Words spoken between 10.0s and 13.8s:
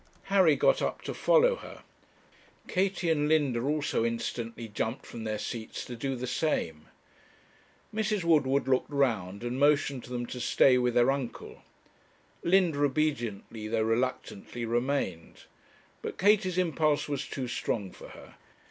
to them to stay with their uncle. Linda obediently,